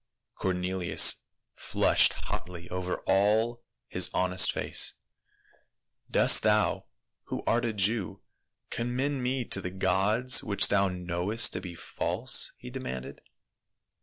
Cornelius 0.33 1.21
flushed 1.53 2.13
hotly 2.13 2.67
over 2.71 3.03
all 3.05 3.61
his 3.87 4.09
honest 4.15 4.51
face." 4.51 4.95
Dost 6.17 6.41
thou, 6.41 6.87
who 7.25 7.43
art 7.45 7.65
a 7.65 7.73
Jew, 7.73 8.23
commend 8.71 9.21
me 9.21 9.45
to 9.45 9.61
the 9.61 9.69
gods 9.69 10.43
which 10.43 10.69
thou 10.69 10.89
knowcst 10.89 11.51
to 11.53 11.61
be 11.61 11.75
false?" 11.75 12.51
he 12.57 12.71
demanded. 12.71 13.21